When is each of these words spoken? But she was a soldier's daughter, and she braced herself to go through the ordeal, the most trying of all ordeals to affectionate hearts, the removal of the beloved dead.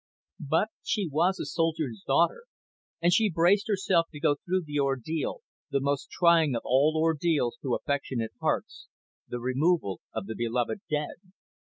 But 0.39 0.69
she 0.81 1.07
was 1.07 1.39
a 1.39 1.45
soldier's 1.45 2.01
daughter, 2.07 2.45
and 3.03 3.13
she 3.13 3.29
braced 3.29 3.67
herself 3.67 4.07
to 4.11 4.19
go 4.19 4.33
through 4.33 4.63
the 4.63 4.79
ordeal, 4.79 5.41
the 5.69 5.79
most 5.79 6.09
trying 6.09 6.55
of 6.55 6.63
all 6.65 6.97
ordeals 6.99 7.59
to 7.61 7.75
affectionate 7.75 8.33
hearts, 8.41 8.87
the 9.27 9.39
removal 9.39 10.01
of 10.11 10.25
the 10.25 10.33
beloved 10.35 10.79
dead. 10.89 11.17